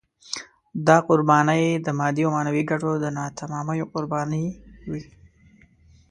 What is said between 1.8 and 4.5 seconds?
د مادي او معنوي ګټو د ناتمامیو قربانۍ